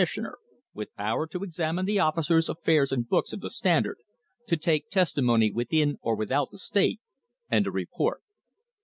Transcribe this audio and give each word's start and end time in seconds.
Part 0.03 0.09
II, 0.09 0.15
page 0.15 0.23
39 0.23 0.33
CONCLUSION 0.33 0.63
sioner, 0.63 0.73
with 0.73 0.95
power 0.95 1.27
to 1.27 1.43
examine 1.43 1.85
the 1.85 1.99
officers, 1.99 2.49
affairs 2.49 2.91
and 2.91 3.07
books 3.07 3.33
of 3.33 3.39
the 3.41 3.51
Standard, 3.51 3.97
to 4.47 4.57
take 4.57 4.89
testimony 4.89 5.51
within 5.51 5.99
or 6.01 6.15
without 6.15 6.49
the 6.49 6.57
state, 6.57 6.99
and 7.51 7.65
to 7.65 7.71
report. 7.71 8.23